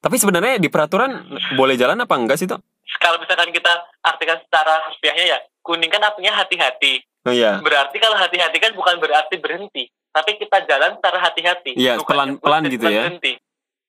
tapi 0.00 0.16
sebenarnya 0.16 0.56
di 0.56 0.72
peraturan 0.72 1.28
boleh 1.54 1.76
jalan 1.76 2.00
apa 2.00 2.14
enggak 2.16 2.40
sih 2.40 2.48
tuh 2.48 2.56
Kalau 2.96 3.20
misalkan 3.20 3.52
kita 3.52 3.70
artikan 4.00 4.40
secara 4.42 4.82
harfiahnya 4.82 5.24
ya, 5.24 5.38
kuning 5.60 5.86
kan 5.86 6.02
artinya 6.02 6.34
hati-hati. 6.34 6.98
oh 7.22 7.30
iya 7.30 7.62
Berarti 7.62 8.00
kalau 8.00 8.18
hati-hati 8.18 8.58
kan 8.58 8.74
bukan 8.74 8.98
berarti 8.98 9.38
berhenti, 9.38 9.86
tapi 10.10 10.34
kita 10.34 10.66
jalan 10.66 10.98
secara 10.98 11.18
hati-hati. 11.22 11.78
Iya, 11.78 12.02
pelan-pelan 12.02 12.66
gitu 12.66 12.90
ya. 12.90 13.06
Berhenti. 13.06 13.38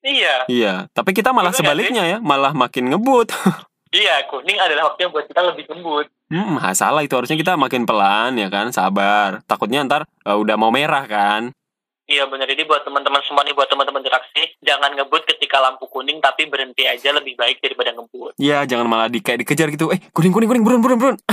Iya, 0.02 0.36
iya 0.50 0.74
tapi 0.92 1.14
kita 1.14 1.30
malah 1.30 1.54
nggak 1.54 1.62
sebaliknya 1.62 2.04
ya 2.04 2.18
malah 2.18 2.58
makin 2.58 2.90
ngebut 2.90 3.30
iya 3.92 4.24
kuning 4.28 4.58
adalah 4.58 4.92
waktu 4.92 5.06
yang 5.06 5.12
buat 5.12 5.28
kita 5.28 5.42
lebih 5.44 5.66
lembut. 5.68 6.08
Hmm, 6.28 6.56
ah, 6.58 6.72
salah 6.72 7.04
itu 7.04 7.12
harusnya 7.12 7.36
kita 7.36 7.56
makin 7.56 7.84
pelan 7.84 8.36
ya 8.36 8.48
kan, 8.48 8.72
sabar. 8.72 9.44
Takutnya 9.44 9.84
ntar 9.84 10.08
eh, 10.08 10.34
udah 10.34 10.56
mau 10.56 10.72
merah 10.72 11.04
kan. 11.04 11.52
Iya 12.08 12.28
benar 12.28 12.44
ini 12.44 12.68
buat 12.68 12.84
teman-teman 12.84 13.24
semua 13.24 13.40
nih 13.44 13.56
buat 13.56 13.72
teman-teman 13.72 14.04
interaksi 14.04 14.44
jangan 14.60 14.92
ngebut 14.92 15.24
ketika 15.24 15.64
lampu 15.64 15.88
kuning 15.88 16.20
tapi 16.20 16.44
berhenti 16.44 16.84
aja 16.84 17.16
lebih 17.16 17.40
baik 17.40 17.64
daripada 17.64 17.96
ngebut. 17.96 18.36
Iya, 18.36 18.68
jangan 18.68 18.84
malah 18.84 19.08
di 19.08 19.24
kayak 19.24 19.48
dikejar 19.48 19.72
gitu. 19.72 19.88
Eh, 19.96 20.00
kuning 20.12 20.36
kuning 20.36 20.50
kuning 20.52 20.64
burun 20.64 20.82
burun 20.82 21.00
burun. 21.00 21.18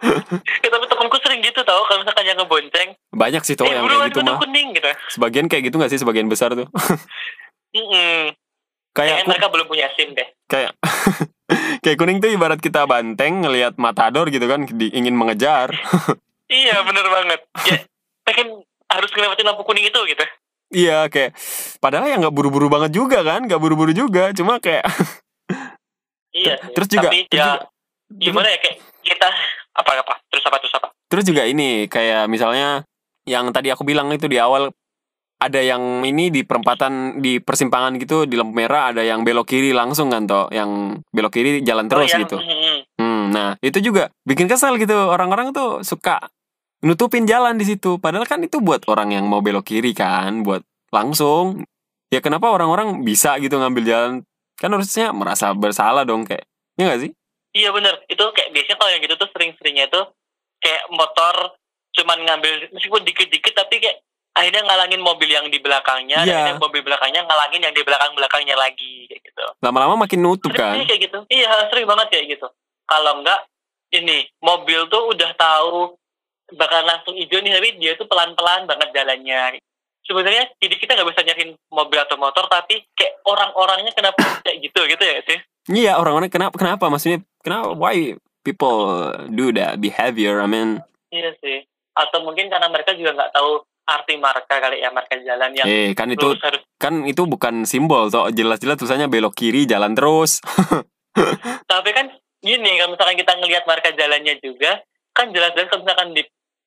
Ya, 0.00 0.72
tapi 0.72 0.88
temanku 0.88 1.20
sering 1.20 1.44
gitu 1.44 1.60
tau 1.60 1.84
kalau 1.84 2.00
misalkan 2.00 2.24
yang 2.24 2.40
ngebonceng, 2.40 2.96
Banyak 3.12 3.44
sih 3.44 3.52
tuh 3.52 3.68
eh 3.68 3.76
yang 3.76 3.84
buruan 3.84 4.08
kayak 4.08 4.16
gitu 4.16 4.20
mah. 4.24 4.40
kuning 4.40 4.68
gitu. 4.72 4.88
Sebagian 5.12 5.44
kayak 5.44 5.68
gitu 5.68 5.76
gak 5.76 5.92
sih 5.92 6.00
sebagian 6.00 6.24
besar 6.24 6.56
tuh. 6.56 6.64
Mm-mm. 7.76 8.32
Kayak 8.90 9.22
mereka 9.24 9.46
belum 9.48 9.66
punya 9.66 9.86
SIM 9.94 10.12
deh. 10.12 10.28
kayak 10.46 10.74
kayak 11.82 11.96
kuning 11.96 12.18
tuh 12.18 12.28
ibarat 12.28 12.58
kita 12.58 12.84
banteng 12.84 13.42
ngelihat 13.42 13.74
matador 13.76 14.26
gitu 14.28 14.44
kan 14.44 14.66
di, 14.66 14.90
ingin 14.90 15.14
mengejar. 15.14 15.70
iya 16.50 16.82
bener 16.82 17.06
banget. 17.06 17.40
Ya 17.64 17.76
pengen 18.22 18.62
harus 18.86 19.10
ngelewatin 19.10 19.46
lampu 19.46 19.62
kuning 19.62 19.86
itu 19.86 20.00
gitu. 20.06 20.24
iya, 20.70 21.06
kayak 21.06 21.34
padahal 21.78 22.06
ya 22.06 22.14
nggak 22.16 22.30
buru-buru 22.30 22.66
banget 22.66 22.94
juga 22.94 23.22
kan, 23.22 23.42
nggak 23.42 23.58
buru-buru 23.58 23.90
juga, 23.90 24.30
cuma 24.30 24.58
kayak 24.58 24.86
Iya. 26.30 26.62
terus 26.70 26.86
juga 26.86 27.10
Tapi 27.10 27.26
terus 27.26 27.42
ya 27.42 27.46
juga- 27.58 27.66
gimana 28.10 28.48
ya 28.48 28.58
kayak 28.58 28.76
kita 29.02 29.28
apa 29.74 29.90
apa 29.98 30.14
terus 30.30 30.44
apa 30.46 30.56
terus 30.62 30.74
apa? 30.78 30.88
Terus 31.10 31.24
juga 31.26 31.42
ini 31.42 31.90
kayak 31.90 32.30
misalnya 32.30 32.86
yang 33.26 33.50
tadi 33.50 33.70
aku 33.70 33.82
bilang 33.82 34.10
itu 34.10 34.30
di 34.30 34.38
awal 34.38 34.70
ada 35.40 35.60
yang 35.64 36.04
ini 36.04 36.28
di 36.28 36.44
perempatan 36.44 37.24
di 37.24 37.40
persimpangan 37.40 37.96
gitu 37.96 38.28
di 38.28 38.36
lampu 38.36 38.60
merah 38.60 38.92
ada 38.92 39.00
yang 39.00 39.24
belok 39.24 39.48
kiri 39.48 39.72
langsung 39.72 40.12
kan 40.12 40.28
toh 40.28 40.52
yang 40.52 41.00
belok 41.10 41.32
kiri 41.32 41.64
jalan 41.64 41.88
terus 41.88 42.06
oh, 42.06 42.12
yang- 42.12 42.22
gitu. 42.28 42.36
mm-mm. 42.36 42.76
Hmm, 43.00 43.22
nah 43.32 43.56
itu 43.64 43.80
juga 43.80 44.12
bikin 44.28 44.46
kesel 44.46 44.76
gitu 44.76 44.94
orang-orang 44.94 45.56
tuh 45.56 45.80
suka 45.80 46.28
nutupin 46.84 47.24
jalan 47.24 47.56
di 47.56 47.64
situ 47.64 47.96
padahal 47.96 48.28
kan 48.28 48.44
itu 48.44 48.60
buat 48.60 48.84
orang 48.86 49.16
yang 49.16 49.24
mau 49.24 49.40
belok 49.40 49.72
kiri 49.72 49.96
kan 49.96 50.44
buat 50.44 50.60
langsung 50.92 51.64
ya 52.12 52.20
kenapa 52.20 52.52
orang-orang 52.52 53.00
bisa 53.00 53.40
gitu 53.40 53.56
ngambil 53.56 53.84
jalan 53.88 54.12
Kan 54.60 54.76
harusnya 54.76 55.08
merasa 55.16 55.56
bersalah 55.56 56.04
dong 56.04 56.28
kayak. 56.28 56.44
Iya 56.76 56.92
gak 56.92 57.00
sih? 57.00 57.10
Iya 57.56 57.72
bener, 57.74 57.96
itu 58.06 58.22
kayak 58.36 58.52
biasanya 58.54 58.76
kalau 58.78 58.90
yang 58.92 59.02
gitu 59.02 59.16
tuh 59.18 59.28
sering-seringnya 59.34 59.86
tuh 59.90 60.04
kayak 60.60 60.86
motor 60.92 61.56
cuman 61.90 62.22
ngambil 62.22 62.70
meskipun 62.70 63.02
dikit-dikit 63.02 63.50
akhirnya 64.40 64.62
ngalangin 64.64 65.00
mobil 65.00 65.28
yang 65.28 65.46
di 65.46 65.58
belakangnya, 65.58 66.18
dan 66.20 66.26
Iya. 66.26 66.36
akhirnya 66.40 66.58
mobil 66.58 66.82
belakangnya 66.82 67.20
ngalangin 67.22 67.60
yang 67.60 67.74
di 67.74 67.82
belakang-belakangnya 67.82 68.56
lagi 68.56 68.92
kayak 69.06 69.22
gitu. 69.22 69.44
Lama-lama 69.60 69.94
makin 70.00 70.20
nutup 70.20 70.48
Sering 70.48 70.58
kan. 70.58 70.74
sih 70.74 70.86
kayak 70.86 71.00
gitu. 71.04 71.18
Iya, 71.28 71.68
sering 71.68 71.84
banget 71.84 72.06
kayak 72.08 72.26
gitu. 72.32 72.46
Kalau 72.84 73.12
enggak 73.18 73.40
ini 73.90 74.24
mobil 74.40 74.80
tuh 74.86 75.10
udah 75.10 75.30
tahu 75.34 75.94
bakal 76.50 76.82
langsung 76.82 77.14
hijau 77.14 77.38
nih 77.38 77.52
tapi 77.52 77.68
dia 77.76 77.92
tuh 77.94 78.06
pelan-pelan 78.06 78.66
banget 78.66 78.88
jalannya. 78.90 79.58
Sebenarnya 80.00 80.50
jadi 80.56 80.74
kita 80.74 80.96
nggak 80.96 81.08
bisa 81.08 81.22
nyariin 81.22 81.50
mobil 81.68 81.98
atau 81.98 82.16
motor 82.16 82.46
tapi 82.46 82.82
kayak 82.92 83.22
orang-orangnya 83.22 83.92
kenapa 83.92 84.18
kayak 84.42 84.58
gitu 84.60 84.80
gitu 84.88 85.04
ya 85.04 85.18
sih? 85.22 85.38
Iya 85.70 85.92
orang-orang 85.94 86.26
kenapa 86.26 86.56
kenapa 86.56 86.88
maksudnya 86.88 87.22
kenapa 87.38 87.70
why 87.72 88.14
people 88.42 88.88
do 89.30 89.52
that 89.52 89.78
behavior 89.78 90.40
I 90.40 90.48
mean 90.48 90.82
Iya 91.10 91.34
sih. 91.38 91.62
Atau 91.92 92.22
mungkin 92.22 92.46
karena 92.46 92.66
mereka 92.66 92.94
juga 92.94 93.12
nggak 93.12 93.30
tahu 93.30 93.62
arti 93.90 94.14
marka 94.14 94.54
kali 94.56 94.78
ya 94.78 94.88
marka 94.88 95.18
jalan 95.18 95.50
yang 95.52 95.66
eh 95.66 95.90
kan 95.92 96.06
itu 96.06 96.30
harus. 96.32 96.62
kan 96.76 97.02
itu 97.02 97.22
bukan 97.24 97.62
simbol 97.64 98.06
toh 98.06 98.30
jelas-jelas 98.30 98.76
tulisannya 98.76 99.06
belok 99.06 99.34
kiri 99.34 99.66
jalan 99.66 99.92
terus 99.92 100.38
Tapi 101.66 101.90
kan 101.90 102.06
gini 102.38 102.70
kalau 102.78 102.94
misalkan 102.94 103.18
kita 103.18 103.32
ngelihat 103.34 103.64
marka 103.64 103.90
jalannya 103.90 104.38
juga 104.38 104.80
kan 105.10 105.28
jelas-jelas 105.28 105.66
kalau 105.66 105.82
misalkan 105.82 106.08
di 106.12 106.22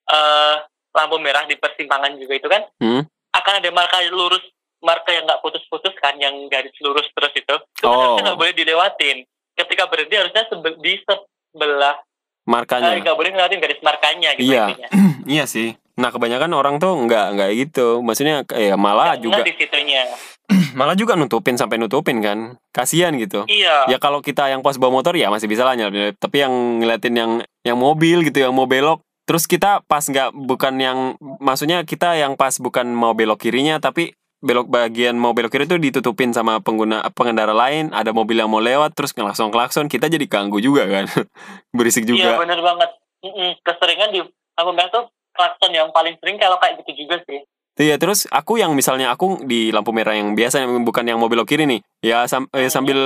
eh, 0.06 0.56
lampu 0.92 1.18
merah 1.18 1.44
di 1.44 1.56
persimpangan 1.56 2.14
juga 2.16 2.34
itu 2.36 2.48
kan 2.48 2.62
Hmm. 2.78 3.08
akan 3.32 3.54
ada 3.58 3.70
marka 3.72 4.04
lurus 4.10 4.44
marka 4.80 5.10
yang 5.10 5.24
nggak 5.24 5.40
putus-putus 5.40 5.96
kan 5.98 6.14
yang 6.18 6.36
garis 6.48 6.76
lurus 6.78 7.08
terus 7.10 7.34
itu 7.34 7.56
itu 7.56 7.88
Oh. 7.88 8.20
harusnya 8.20 8.24
nggak 8.28 8.38
boleh 8.38 8.54
dilewatin 8.54 9.18
ketika 9.56 9.88
berhenti 9.88 10.16
harusnya 10.18 10.44
sebe- 10.46 10.78
di 10.78 10.94
sebelah 11.00 11.96
eh, 11.96 12.04
markanya 12.46 13.00
nggak 13.00 13.16
boleh 13.16 13.30
ngelewatin 13.32 13.60
garis 13.60 13.80
markanya 13.80 14.30
gitu 14.36 14.52
Iya. 14.52 14.66
iya 15.34 15.46
sih 15.48 15.72
nah 15.94 16.10
kebanyakan 16.10 16.50
orang 16.58 16.76
tuh 16.82 16.94
nggak 17.06 17.38
nggak 17.38 17.50
gitu. 17.54 18.02
Maksudnya 18.02 18.46
eh 18.58 18.74
malah 18.74 19.14
Nggak 19.14 19.22
juga 19.22 19.42
di 19.46 19.54
situnya. 19.58 20.04
malah 20.80 20.98
juga 20.98 21.14
nutupin 21.14 21.56
sampai 21.56 21.78
nutupin 21.78 22.20
kan. 22.20 22.58
Kasihan 22.74 23.14
gitu. 23.16 23.46
Iya. 23.46 23.88
Ya 23.90 23.98
kalau 24.02 24.20
kita 24.20 24.50
yang 24.50 24.66
pas 24.66 24.76
bawa 24.82 25.02
motor 25.02 25.14
ya 25.14 25.30
masih 25.30 25.46
bisa 25.46 25.64
lah 25.64 25.78
nyelip 25.78 26.18
tapi 26.18 26.42
yang 26.42 26.82
ngeliatin 26.82 27.14
yang 27.14 27.32
yang 27.62 27.78
mobil 27.78 28.26
gitu 28.26 28.42
yang 28.42 28.54
mau 28.54 28.66
belok. 28.66 29.06
Terus 29.24 29.48
kita 29.48 29.86
pas 29.88 30.04
nggak 30.04 30.36
bukan 30.36 30.74
yang 30.82 30.98
maksudnya 31.40 31.88
kita 31.88 32.20
yang 32.20 32.36
pas 32.36 32.60
bukan 32.60 32.92
mau 32.92 33.16
belok 33.16 33.48
kirinya 33.48 33.80
tapi 33.80 34.12
belok 34.44 34.68
bagian 34.68 35.16
mau 35.16 35.32
belok 35.32 35.56
kiri 35.56 35.64
itu 35.64 35.80
ditutupin 35.80 36.36
sama 36.36 36.60
pengguna 36.60 37.06
pengendara 37.16 37.56
lain. 37.56 37.96
Ada 37.96 38.12
mobil 38.12 38.42
yang 38.42 38.52
mau 38.52 38.60
lewat 38.60 38.92
terus 38.98 39.16
ngelakson 39.16 39.54
klakson 39.54 39.88
kita 39.88 40.12
jadi 40.12 40.28
ganggu 40.28 40.60
juga 40.60 40.84
kan. 40.90 41.08
Berisik 41.78 42.04
iya 42.04 42.12
juga 42.12 42.30
bener 42.44 42.60
banget. 42.60 42.90
Mm-mm. 43.24 43.56
keseringan 43.64 44.12
di 44.12 44.20
lampu 44.60 44.72
merah 44.76 44.92
tuh 44.92 45.08
klakson 45.34 45.72
yang 45.72 45.90
paling 45.90 46.16
sering 46.18 46.38
kalau 46.38 46.56
kayak 46.58 46.80
gitu 46.82 47.04
juga 47.04 47.20
sih. 47.26 47.42
Iya 47.74 47.98
terus 47.98 48.30
aku 48.30 48.56
yang 48.56 48.78
misalnya 48.78 49.10
aku 49.10 49.42
di 49.42 49.74
lampu 49.74 49.90
merah 49.90 50.14
yang 50.14 50.38
biasa 50.38 50.62
yang 50.62 50.86
bukan 50.86 51.04
yang 51.04 51.18
mau 51.18 51.26
belok 51.26 51.50
kiri 51.50 51.66
nih. 51.66 51.82
Ya 52.00 52.22
sam- 52.26 52.46
eh, 52.52 52.70
sambil 52.70 52.98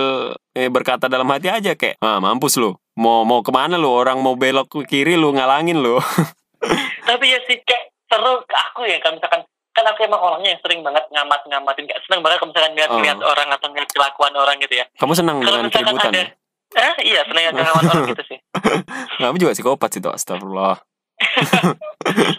eh, 0.51 0.67
berkata 0.67 1.07
dalam 1.07 1.23
hati 1.27 1.47
aja 1.47 1.71
kayak 1.71 1.95
ah 1.99 2.19
mampus 2.19 2.59
lu. 2.59 2.75
Mau 2.93 3.23
mau 3.23 3.39
ke 3.39 3.47
mana 3.49 3.79
lu? 3.79 3.87
Orang 3.87 4.19
mau 4.19 4.35
belok 4.35 4.67
ke 4.67 4.79
kiri 4.85 5.15
lu 5.15 5.31
ngalangin 5.31 5.79
lu. 5.79 5.95
Tapi 7.07 7.25
ya 7.25 7.39
sih 7.47 7.63
kayak 7.63 7.95
seru 8.07 8.43
ke 8.43 8.55
aku 8.67 8.83
ya 8.83 8.99
kalau 8.99 9.15
misalkan 9.15 9.41
kan 9.71 9.85
aku 9.85 10.03
emang 10.03 10.19
orangnya 10.19 10.51
yang 10.51 10.61
sering 10.61 10.81
banget 10.81 11.05
ngamat-ngamatin 11.07 11.85
kayak 11.85 12.01
seneng 12.03 12.19
banget 12.19 12.37
kalau 12.37 12.49
misalkan 12.49 12.71
ngeliat-ngeliat 12.73 13.17
Oh. 13.17 13.29
orang 13.29 13.47
atau 13.53 13.67
ngeliat 13.69 13.89
kelakuan 13.89 14.33
orang 14.33 14.55
gitu 14.57 14.73
ya. 14.73 14.85
Kamu 14.97 15.13
senang 15.13 15.37
kalau 15.39 15.61
dengan 15.61 15.69
misalkan 15.69 15.95
keributan 15.95 16.11
ada 16.11 16.19
ya? 16.19 16.27
eh 16.75 16.95
iya 17.07 17.19
seneng 17.23 17.43
ngelawan 17.55 17.83
orang 17.85 18.05
gitu 18.11 18.23
sih. 18.27 18.37
Kamu 19.23 19.37
juga 19.37 19.55
psikopat 19.55 19.89
sih 19.89 20.01
tuh 20.01 20.11
astagfirullah 20.11 20.75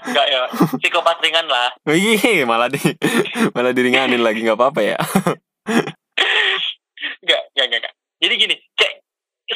enggak 0.09 0.27
ya. 0.31 0.43
Psikopat 0.79 1.19
ringan 1.21 1.47
lah. 1.51 1.75
Ih, 1.93 2.47
malah 2.47 2.71
di 2.71 2.79
malah 3.55 3.73
diringanin 3.75 4.23
lagi 4.23 4.43
nggak 4.47 4.59
apa-apa 4.59 4.81
ya. 4.83 4.97
Enggak 7.23 7.41
enggak 7.55 7.67
enggak, 7.83 7.95
jadi 8.23 8.35
gini 8.39 8.55
kayak 8.75 8.95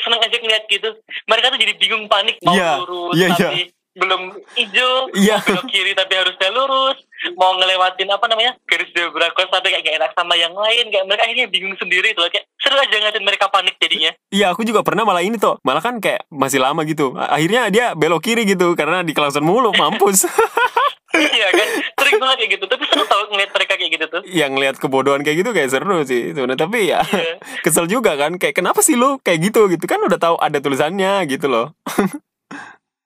seneng 0.03 0.21
aja 0.21 0.37
ngeliat 0.39 0.65
gitu. 0.69 0.89
Mereka 1.29 1.47
tuh 1.53 1.61
jadi 1.61 1.73
bingung 1.79 2.05
panik 2.09 2.37
mau 2.43 2.55
Iya, 2.55 2.71
lurus 2.83 3.15
iya, 3.17 3.29
iya. 3.31 3.37
tapi 3.37 3.61
belum 3.93 4.23
hijau 4.57 5.13
Iya. 5.13 5.37
belok 5.45 5.69
kiri 5.69 5.93
tapi 5.93 6.17
harusnya 6.17 6.49
lurus. 6.49 6.97
Mau 7.37 7.55
ngelewatin 7.55 8.09
apa 8.09 8.27
namanya 8.27 8.57
garis 8.65 8.91
zebra 8.91 9.31
cross 9.31 9.47
tapi 9.47 9.71
kayak 9.71 9.85
gak 9.85 9.97
enak 10.01 10.13
sama 10.13 10.35
yang 10.35 10.51
lain. 10.53 10.89
Kayak 10.89 11.07
mereka 11.07 11.23
akhirnya 11.23 11.47
bingung 11.47 11.77
sendiri 11.77 12.11
tuh. 12.13 12.27
Kayak 12.27 12.49
seru 12.57 12.75
aja 12.75 12.91
ngeliatin 12.91 13.23
mereka 13.23 13.47
panik 13.47 13.77
jadinya. 13.77 14.11
Iya 14.29 14.51
aku 14.51 14.65
juga 14.65 14.81
pernah 14.81 15.05
malah 15.05 15.21
ini 15.21 15.37
tuh 15.37 15.61
Malah 15.61 15.79
kan 15.79 16.01
kayak 16.01 16.25
masih 16.29 16.59
lama 16.59 16.83
gitu. 16.83 17.13
Akhirnya 17.15 17.69
dia 17.69 17.93
belok 17.93 18.25
kiri 18.25 18.43
gitu 18.43 18.73
Karena 18.73 19.01
di 19.01 19.13
kelakson 19.13 19.45
mulu 19.45 19.71
Mampus. 19.73 20.25
Iya 21.13 21.53
kan? 21.53 21.69
Sering 22.01 22.17
banget 22.17 22.37
kayak 22.41 22.51
gitu. 22.57 22.65
Tapi 22.65 22.89
seru 22.89 23.05
tau 23.05 23.29
ngeliat 23.29 23.53
mereka 23.53 23.77
kayak 23.77 23.93
gitu 23.93 24.07
tuh. 24.09 24.23
Yang 24.25 24.51
ngeliat 24.57 24.77
kebodohan 24.81 25.21
kayak 25.21 25.45
gitu 25.45 25.51
kayak 25.53 25.69
seru 25.69 26.01
sih 26.09 26.33
sebenarnya. 26.33 26.65
Tapi 26.65 26.79
ya 26.89 27.05
Iya. 27.05 27.37
kesel 27.69 27.85
juga 27.85 28.17
kan. 28.17 28.41
Kayak 28.41 28.57
kenapa 28.57 28.81
sih 28.81 28.97
lu 28.97 29.21
kayak 29.21 29.53
gitu? 29.53 29.69
gitu. 29.69 29.85
Kan 29.85 30.01
udah 30.01 30.17
tahu 30.17 30.41
ada 30.41 30.57
tulisannya 30.57 31.29
gitu 31.29 31.53
loh. 31.53 31.77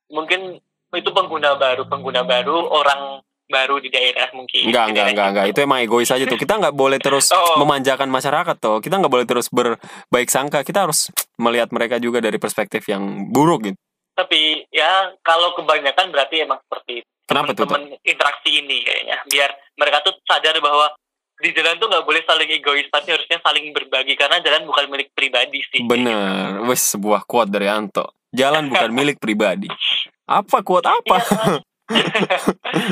Mungkin 0.07 0.63
itu 0.97 1.11
pengguna 1.13 1.55
baru 1.55 1.85
pengguna 1.85 2.25
baru 2.25 2.57
orang 2.67 3.21
baru 3.47 3.79
di 3.79 3.95
daerah 3.95 4.27
mungkin. 4.35 4.67
Enggak 4.67 4.91
enggak 4.91 5.07
enggak 5.15 5.29
enggak 5.31 5.47
Itu 5.55 5.59
emang 5.63 5.79
egois 5.79 6.11
aja 6.11 6.27
tuh. 6.27 6.35
Kita 6.35 6.59
nggak 6.59 6.75
boleh 6.75 6.99
terus 6.99 7.31
Oh. 7.37 7.63
memanjakan 7.63 8.11
masyarakat 8.11 8.57
tuh 8.59 8.83
Kita 8.83 8.99
nggak 8.99 9.13
boleh 9.13 9.27
terus 9.29 9.47
berbaik 9.49 10.27
sangka. 10.27 10.67
Kita 10.67 10.83
harus 10.91 11.15
melihat 11.39 11.71
mereka 11.71 12.03
juga 12.03 12.19
dari 12.19 12.43
perspektif 12.43 12.83
yang 12.91 13.31
buruk 13.31 13.71
gitu. 13.71 13.79
Tapi 14.17 14.67
ya 14.73 15.15
kalau 15.23 15.55
kebanyakan 15.55 16.11
berarti 16.11 16.43
emang 16.43 16.59
seperti 16.67 17.05
itu. 17.05 17.09
Kenapa 17.27 17.55
tuh? 17.55 17.67
Tok? 17.67 17.71
temen 17.71 17.95
interaksi 18.03 18.51
ini 18.51 18.83
kayaknya. 18.83 19.17
Biar 19.31 19.51
mereka 19.79 20.03
tuh 20.03 20.19
sadar 20.27 20.59
bahwa 20.59 20.91
di 21.37 21.53
jalan 21.53 21.77
tuh 21.77 21.87
nggak 21.87 22.03
boleh 22.09 22.23
saling 22.25 22.49
egois 22.51 22.89
tapi 22.89 23.15
harusnya 23.15 23.39
saling 23.45 23.71
berbagi. 23.71 24.19
Karena 24.19 24.43
jalan 24.43 24.67
bukan 24.67 24.91
milik 24.91 25.15
pribadi 25.15 25.63
sih 25.71 25.87
Bener. 25.87 26.67
Wes 26.67 26.83
sebuah 26.83 27.23
quote 27.23 27.55
dari 27.55 27.71
Anto. 27.71 28.11
Jalan 28.35 28.67
bukan 28.67 28.91
milik 28.91 29.23
pribadi 29.23 29.71
Apa 30.27 30.61
quote 30.61 30.87
apa? 30.87 31.17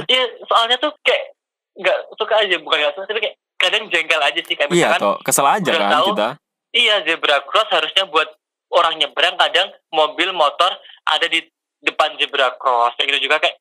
Iya 0.07 0.23
soalnya 0.47 0.79
tuh 0.79 0.95
kayak 1.03 1.35
nggak 1.75 1.99
suka 2.15 2.35
aja 2.39 2.57
bukan 2.63 2.79
nggak 2.79 2.95
suka 2.95 3.07
tapi 3.11 3.21
kayak 3.21 3.37
kadang 3.59 3.91
jengkel 3.91 4.23
aja 4.23 4.39
sih 4.39 4.55
kayak 4.55 4.71
Iya 4.71 4.95
toh 4.97 5.19
Kesel 5.19 5.43
aja 5.43 5.67
kan 5.67 5.91
tahu. 5.91 6.15
kita 6.15 6.29
iya 6.71 7.03
zebra 7.03 7.43
cross 7.43 7.67
harusnya 7.71 8.07
buat 8.07 8.31
orang 8.71 8.95
nyebrang 8.97 9.35
kadang 9.35 9.75
mobil 9.91 10.31
motor 10.31 10.71
ada 11.05 11.27
di 11.27 11.43
depan 11.83 12.15
zebra 12.17 12.55
cross 12.55 12.95
kayak 12.95 13.11
gitu 13.11 13.27
juga 13.27 13.43
kayak 13.43 13.59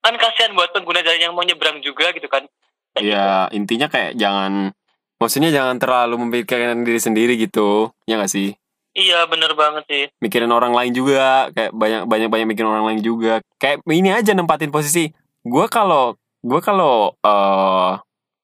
kan 0.00 0.14
kasihan 0.20 0.52
buat 0.52 0.68
pengguna 0.70 1.00
jalan 1.00 1.20
yang 1.22 1.32
mau 1.32 1.40
nyebrang 1.40 1.80
juga 1.80 2.12
gitu 2.12 2.28
kan 2.28 2.44
Kayak 2.92 3.00
gitu. 3.00 3.10
Ya 3.10 3.28
intinya 3.50 3.88
kayak 3.88 4.12
jangan 4.14 4.76
Maksudnya 5.14 5.48
jangan 5.48 5.80
terlalu 5.80 6.14
memikirkan 6.20 6.84
diri 6.84 7.00
sendiri 7.00 7.34
gitu 7.34 7.88
Ya 8.04 8.20
gak 8.20 8.28
sih? 8.28 8.52
Iya 8.94 9.26
bener 9.28 9.52
banget 9.58 9.84
sih 9.90 10.04
Mikirin 10.22 10.50
orang 10.50 10.72
lain 10.74 10.94
juga 10.94 11.50
Kayak 11.52 11.70
banyak 11.74 12.02
banyak 12.08 12.28
banyak 12.30 12.46
mikirin 12.48 12.70
orang 12.70 12.86
lain 12.88 13.00
juga 13.02 13.42
Kayak 13.60 13.82
ini 13.90 14.10
aja 14.14 14.32
nempatin 14.32 14.70
posisi 14.70 15.10
Gue 15.44 15.66
kalau 15.68 16.14
Gue 16.40 16.62
kalau 16.62 17.14
eh 17.20 17.92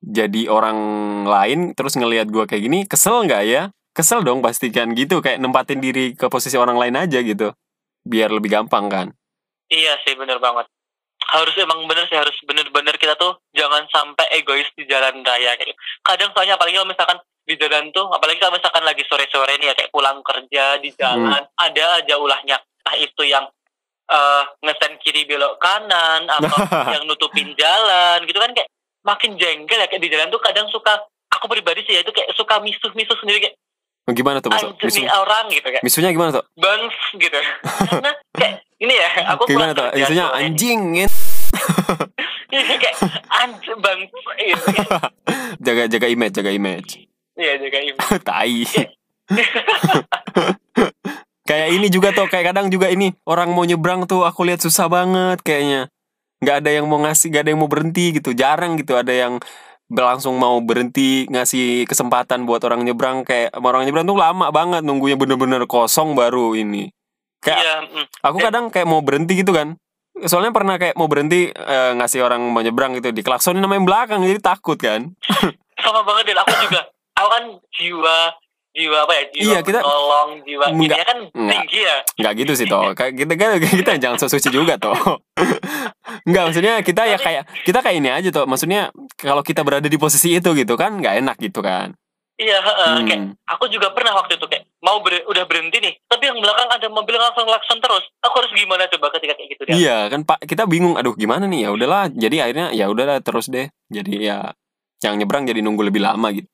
Jadi 0.02 0.50
orang 0.50 0.78
lain 1.24 1.72
Terus 1.72 1.94
ngelihat 1.96 2.28
gue 2.28 2.44
kayak 2.44 2.62
gini 2.66 2.78
Kesel 2.84 3.24
nggak 3.24 3.42
ya? 3.46 3.62
Kesel 3.94 4.26
dong 4.26 4.42
pastikan 4.42 4.92
gitu 4.92 5.22
Kayak 5.22 5.38
nempatin 5.40 5.78
diri 5.78 6.12
ke 6.18 6.26
posisi 6.26 6.58
orang 6.58 6.76
lain 6.76 6.98
aja 6.98 7.22
gitu 7.22 7.54
Biar 8.04 8.34
lebih 8.34 8.50
gampang 8.50 8.90
kan 8.90 9.06
Iya 9.70 9.94
sih 10.02 10.18
bener 10.18 10.42
banget. 10.42 10.66
Harus 11.30 11.54
emang 11.62 11.86
bener 11.86 12.10
sih 12.10 12.18
harus 12.18 12.34
bener-bener 12.42 12.98
kita 12.98 13.14
tuh 13.14 13.38
jangan 13.54 13.86
sampai 13.86 14.26
egois 14.34 14.66
di 14.74 14.82
jalan 14.90 15.22
raya 15.22 15.54
gitu. 15.54 15.70
Kadang 16.02 16.34
soalnya 16.34 16.58
apalagi 16.58 16.74
kalau 16.82 16.90
misalkan 16.90 17.18
di 17.50 17.58
jalan 17.58 17.90
tuh 17.90 18.06
apalagi 18.06 18.38
kalau 18.38 18.54
misalkan 18.54 18.86
lagi 18.86 19.02
sore-sore 19.04 19.58
nih 19.58 19.70
ya 19.70 19.74
kayak 19.74 19.90
pulang 19.90 20.22
kerja 20.22 20.78
di 20.78 20.94
jalan 20.94 21.42
ada 21.50 21.84
aja 21.98 22.14
ulahnya. 22.14 22.56
Nah 22.86 22.94
itu 22.94 23.26
yang 23.26 23.44
eh 24.06 24.42
ngesen 24.62 24.98
kiri 24.98 25.22
belok 25.22 25.58
kanan 25.58 26.26
atau 26.38 26.56
yang 26.90 27.02
nutupin 27.06 27.54
jalan 27.54 28.22
gitu 28.26 28.38
kan 28.38 28.50
kayak 28.50 28.70
makin 29.02 29.34
jengkel 29.34 29.78
ya 29.78 29.86
kayak 29.86 30.02
di 30.02 30.10
jalan 30.10 30.30
tuh 30.30 30.42
kadang 30.42 30.66
suka 30.70 30.98
aku 31.30 31.46
pribadi 31.46 31.86
sih 31.86 31.94
ya 31.94 32.02
itu 32.02 32.10
kayak 32.10 32.30
suka 32.34 32.58
misuh-misuh 32.58 33.18
sendiri 33.18 33.50
kayak 33.50 33.56
Gimana 34.10 34.42
tuh 34.42 34.50
maksud? 34.50 34.74
anjir 34.74 34.90
nih 34.90 35.06
Misu, 35.06 35.14
orang 35.14 35.44
gitu 35.54 35.68
kayak 35.70 35.82
misunya 35.86 36.10
gimana 36.10 36.30
tuh? 36.34 36.44
bans 36.58 36.96
gitu 37.14 37.38
karena 37.94 38.10
kayak 38.34 38.54
ini 38.82 38.94
ya 38.98 39.08
aku 39.30 39.42
Gimana 39.46 39.70
pulang 39.70 39.78
tuh? 39.78 39.86
nih. 39.94 40.26
anjing 40.34 40.80
kayak 42.50 42.96
anjir 43.30 43.74
bang 43.78 43.98
gitu. 44.38 44.64
Jaga 45.62 45.82
jaga 45.86 46.06
image, 46.10 46.34
jaga 46.34 46.50
image. 46.50 46.90
Iya 47.40 47.52
jaga 47.56 47.78
ibu. 47.80 47.98
tai 48.28 48.60
kayak 51.48 51.68
ini 51.72 51.86
juga 51.88 52.12
tuh 52.12 52.28
kayak 52.28 52.52
kadang 52.52 52.68
juga 52.68 52.92
ini 52.92 53.16
orang 53.24 53.48
mau 53.50 53.64
nyebrang 53.64 54.04
tuh 54.04 54.28
aku 54.28 54.44
lihat 54.44 54.60
susah 54.60 54.92
banget 54.92 55.40
kayaknya 55.40 55.88
nggak 56.44 56.56
ada 56.62 56.70
yang 56.70 56.86
mau 56.86 57.00
ngasih 57.00 57.32
nggak 57.32 57.42
ada 57.46 57.50
yang 57.54 57.60
mau 57.62 57.70
berhenti 57.70 58.04
gitu 58.20 58.30
jarang 58.36 58.76
gitu 58.76 58.98
ada 58.98 59.14
yang 59.14 59.40
langsung 59.90 60.38
mau 60.38 60.54
berhenti 60.62 61.26
ngasih 61.26 61.82
kesempatan 61.90 62.46
buat 62.46 62.62
orang 62.62 62.86
nyebrang 62.86 63.26
kayak 63.26 63.50
orang 63.58 63.82
nyebrang 63.82 64.06
tuh 64.06 64.14
lama 64.14 64.46
banget 64.54 64.86
nunggunya 64.86 65.18
bener-bener 65.18 65.66
kosong 65.66 66.14
baru 66.14 66.54
ini. 66.54 66.94
Kayak 67.42 67.58
Iya, 67.58 67.76
mm. 67.90 68.06
aku 68.22 68.38
kadang 68.38 68.70
kayak 68.70 68.86
mau 68.86 69.02
berhenti 69.02 69.42
gitu 69.42 69.50
kan. 69.50 69.74
Soalnya 70.30 70.54
pernah 70.54 70.78
kayak 70.78 70.94
mau 70.94 71.10
berhenti 71.10 71.50
eh, 71.50 71.92
ngasih 71.98 72.22
orang 72.22 72.38
mau 72.54 72.62
nyebrang 72.62 73.02
gitu 73.02 73.10
di 73.10 73.26
klaksonin 73.26 73.58
namanya 73.58 73.82
belakang 73.82 74.22
jadi 74.22 74.38
takut 74.38 74.78
kan. 74.78 75.10
sama 75.82 76.06
banget 76.06 76.30
dan 76.30 76.38
aku 76.44 76.54
juga 76.68 76.80
aku 77.20 77.28
kan 77.28 77.44
jiwa 77.72 78.16
jiwa 78.70 78.96
apa 79.02 79.12
ya 79.12 79.24
jiwa 79.28 79.44
Iya, 79.44 79.58
kita- 79.60 79.82
menolong 79.82 80.30
jiwa 80.42 80.64
Enggak, 80.68 80.78
ininya 80.94 81.04
kan 81.04 81.18
enggak. 81.28 81.50
tinggi 81.58 81.80
ya 81.82 81.96
Nggak 82.16 82.32
gitu 82.38 82.52
sih 82.54 82.66
toh. 82.66 82.82
Kayak 82.92 83.12
kita 83.16 83.32
kan 83.34 83.48
kita 83.82 83.90
jangan 83.98 84.16
sok 84.16 84.30
suci 84.32 84.48
juga 84.48 84.74
toh. 84.76 84.94
Nggak 86.28 86.42
maksudnya 86.44 86.74
kita 86.80 87.02
ya 87.04 87.16
kayak 87.16 87.42
kita 87.62 87.78
kayak 87.80 87.96
ini 87.96 88.08
aja 88.08 88.28
toh. 88.30 88.44
Maksudnya 88.44 88.88
kalau 89.16 89.42
kita 89.42 89.60
berada 89.60 89.84
di 89.84 89.96
posisi 89.96 90.32
itu 90.32 90.50
gitu 90.52 90.74
kan 90.74 90.96
nggak 90.96 91.14
enak 91.18 91.36
gitu 91.38 91.60
kan. 91.60 91.92
iya 92.36 92.56
heeh, 92.56 93.04
kayak 93.04 93.20
Hmm. 93.20 93.36
aku 93.44 93.68
juga 93.68 93.92
pernah 93.92 94.16
waktu 94.16 94.34
itu 94.34 94.46
kayak 94.46 94.64
mau 94.80 94.96
ber- 94.98 95.28
udah 95.28 95.44
berhenti 95.44 95.76
nih 95.76 95.92
tapi 96.02 96.24
yang 96.24 96.40
belakang 96.40 96.72
ada 96.72 96.88
mobil 96.88 97.12
langsung 97.14 97.44
klakson 97.44 97.76
terus 97.78 98.00
aku 98.18 98.34
harus 98.34 98.48
gimana 98.50 98.88
coba 98.88 99.12
ketika 99.12 99.36
kayak 99.36 99.48
gitu 99.50 99.62
dia 99.62 99.74
Iya 99.76 99.96
kan 100.08 100.24
Pak 100.24 100.48
kita 100.48 100.64
bingung 100.64 100.96
aduh 100.96 101.12
gimana 101.12 101.44
nih 101.44 101.68
ya 101.68 101.70
udahlah 101.70 102.08
jadi 102.08 102.48
akhirnya 102.48 102.72
ya 102.72 102.88
udahlah 102.88 103.20
terus 103.20 103.44
deh 103.46 103.68
jadi 103.88 104.12
ya 104.16 104.38
yang 105.00 105.20
nyebrang 105.20 105.44
jadi 105.44 105.60
nunggu 105.60 105.84
lebih 105.84 106.00
lama 106.00 106.32
gitu. 106.32 106.48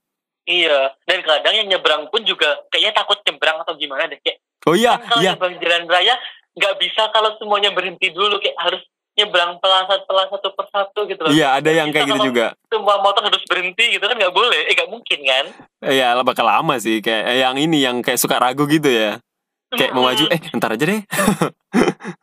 Iya 0.47 0.95
dan 1.05 1.21
kadang 1.27 1.55
yang 1.55 1.69
nyebrang 1.69 2.09
pun 2.09 2.23
juga 2.23 2.63
kayaknya 2.71 2.95
takut 2.97 3.19
nyebrang 3.27 3.59
atau 3.63 3.75
gimana 3.77 4.09
deh 4.09 4.19
kayak 4.23 4.39
Oh 4.67 4.75
iya 4.75 4.99
kan 4.99 5.07
kalau 5.07 5.23
iya 5.23 5.31
nyebrang 5.35 5.55
jalan 5.63 5.85
raya 5.87 6.15
nggak 6.57 6.75
bisa 6.81 7.03
kalau 7.15 7.31
semuanya 7.39 7.71
berhenti 7.71 8.11
dulu 8.11 8.41
kayak 8.41 8.57
harus 8.59 8.83
nyebrang 9.17 9.57
pelan 9.65 9.89
pelan 9.89 10.29
satu 10.29 10.49
persatu 10.53 11.01
gitu 11.09 11.21
loh 11.25 11.33
iya 11.33 11.57
ada 11.57 11.71
yang 11.73 11.89
kayak 11.89 12.09
gitu 12.13 12.33
juga. 12.33 12.53
semua 12.69 13.01
motor 13.01 13.25
harus 13.25 13.41
berhenti 13.49 13.97
gitu 13.97 14.05
kan 14.05 14.17
nggak 14.17 14.35
boleh 14.35 14.69
eh 14.69 14.75
nggak 14.77 14.91
mungkin 14.93 15.21
kan 15.25 15.47
Iya 15.87 16.19
bakal 16.21 16.45
lama 16.45 16.75
sih 16.83 16.99
kayak 16.99 17.25
eh, 17.31 17.39
yang 17.41 17.57
ini 17.57 17.79
yang 17.85 18.03
kayak 18.03 18.19
suka 18.19 18.43
ragu 18.43 18.67
gitu 18.67 18.91
ya. 18.91 19.23
Kayak 19.71 19.93
mau 19.95 20.09
maju 20.09 20.25
eh 20.31 20.41
ntar 20.57 20.75
aja 20.75 20.85
deh. 20.85 21.01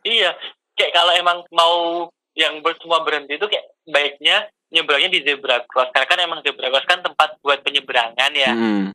Iya, 0.04 0.32
kayak 0.76 0.92
kalau 0.96 1.12
emang 1.16 1.38
mau 1.52 2.08
yang 2.34 2.60
semua 2.82 3.04
berhenti 3.06 3.38
itu 3.38 3.46
kayak 3.46 3.66
baiknya 3.88 4.48
nyebrangnya 4.74 5.08
di 5.08 5.22
zebra 5.22 5.62
cross 5.64 5.88
karena 5.88 6.06
kan 6.06 6.18
emang 6.18 6.40
zebra 6.42 6.66
cross 6.68 6.84
kan 6.84 6.98
tempat 7.00 7.38
buat 7.40 7.62
penyeberangan 7.62 8.30
ya. 8.34 8.50
Mm. 8.50 8.90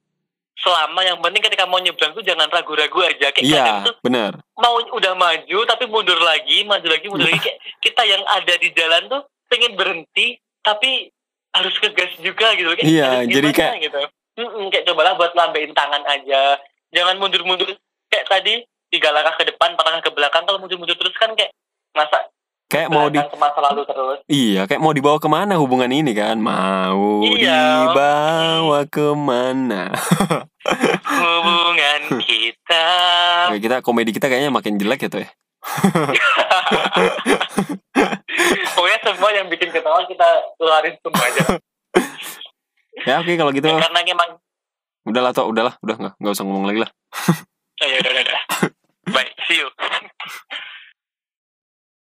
Selama 0.59 0.99
yang 1.01 1.23
penting 1.23 1.39
ketika 1.39 1.63
mau 1.63 1.79
nyebrang 1.79 2.11
tuh 2.11 2.19
jangan 2.19 2.51
ragu-ragu 2.51 2.99
aja 2.99 3.31
kayak 3.31 3.47
kadang 3.47 3.87
tuh 3.87 3.95
benar. 4.03 4.35
mau 4.53 4.75
udah 4.91 5.15
maju 5.15 5.59
tapi 5.63 5.87
mundur 5.87 6.19
lagi, 6.19 6.67
maju 6.67 6.83
lagi, 6.83 7.07
mundur 7.07 7.31
lagi 7.31 7.39
kayak 7.39 7.59
kita 7.79 8.03
yang 8.03 8.19
ada 8.27 8.53
di 8.59 8.67
jalan 8.75 9.07
tuh 9.07 9.21
pengen 9.47 9.79
berhenti 9.79 10.35
tapi 10.59 11.07
harus 11.55 11.73
ke 11.79 11.89
gas 11.95 12.11
juga 12.19 12.51
gitu 12.53 12.75
kayak 12.75 12.85
Iya, 12.85 13.09
jadi 13.25 13.49
kayak- 13.49 13.81
gitu. 13.81 14.01
Mm-mm, 14.39 14.71
kayak 14.71 14.85
cobalah 14.85 15.15
buat 15.15 15.35
lambain 15.35 15.71
tangan 15.73 16.03
aja. 16.05 16.55
Jangan 16.91 17.19
mundur-mundur 17.19 17.75
kayak 18.07 18.27
tadi 18.29 18.63
tiga 18.87 19.11
langkah 19.11 19.35
ke 19.35 19.49
depan, 19.49 19.75
empat 19.75 19.83
langkah 19.83 20.07
ke 20.07 20.15
belakang 20.15 20.43
kalau 20.47 20.59
mundur-mundur 20.59 20.95
terus 20.95 21.15
kan 21.17 21.33
kayak 21.35 21.51
masa 21.91 22.28
kayak 22.69 22.93
mau 22.93 23.09
di 23.09 23.17
selalu 23.17 23.81
terus. 23.89 24.21
Iya, 24.29 24.69
kayak 24.69 24.81
mau 24.81 24.93
dibawa 24.93 25.17
ke 25.17 25.25
mana 25.25 25.57
hubungan 25.57 25.89
ini 25.89 26.13
kan? 26.13 26.37
Mau 26.37 27.25
iya. 27.25 27.89
dibawa 27.89 28.85
ke 28.85 29.17
mana? 29.17 29.89
hubungan 31.19 32.21
kita. 32.21 32.87
Oke, 33.49 33.59
kita 33.59 33.81
komedi 33.81 34.13
kita 34.13 34.29
kayaknya 34.29 34.53
makin 34.53 34.77
jelek 34.77 35.01
ya 35.01 35.09
tuh 35.09 35.21
ya. 35.25 35.29
Pokoknya 38.77 38.99
semua 39.03 39.29
yang 39.33 39.49
bikin 39.51 39.73
ketawa 39.73 40.05
kita 40.07 40.29
keluarin 40.55 40.95
semua 41.01 41.25
aja. 41.25 41.43
ya 43.09 43.19
oke 43.19 43.27
okay, 43.27 43.35
kalau 43.35 43.51
gitu. 43.51 43.67
Ya, 43.67 43.81
karena 43.81 43.99
emang 44.05 44.29
udahlah 45.09 45.33
toh 45.33 45.49
udahlah 45.49 45.73
udah 45.81 45.95
nggak 45.97 46.13
nggak 46.21 46.33
usah 46.37 46.45
ngomong 46.45 46.69
lagi 46.69 46.85
lah. 46.85 46.91
Ayo, 47.81 47.97
udah 48.03 48.11
udah 48.13 48.23
udah. 48.23 48.39
Bye, 49.09 49.33
see 49.49 49.57
you. 49.57 49.67